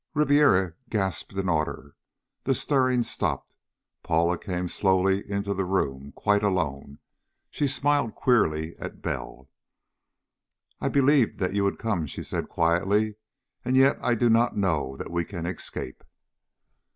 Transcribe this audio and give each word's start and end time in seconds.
Ribiera 0.15 0.73
gasped 0.89 1.33
an 1.33 1.47
order. 1.47 1.95
The 2.45 2.55
stirrings 2.55 3.07
stopped. 3.07 3.55
Paula 4.01 4.35
came 4.39 4.67
slowly 4.67 5.29
into 5.29 5.53
the 5.53 5.63
room 5.63 6.11
quite 6.15 6.41
alone. 6.41 6.97
She 7.51 7.67
smiled 7.67 8.15
queerly 8.15 8.75
at 8.79 9.03
Bell. 9.03 9.47
"I 10.79 10.89
believed 10.89 11.37
that 11.37 11.53
you 11.53 11.63
would 11.65 11.77
come," 11.77 12.07
she 12.07 12.23
said 12.23 12.49
quietly. 12.49 13.17
"And 13.63 13.77
yet 13.77 13.99
I 14.03 14.15
do 14.15 14.27
not 14.27 14.57
know 14.57 14.97
that 14.97 15.11
we 15.11 15.23
can 15.23 15.45
escape." 15.45 16.03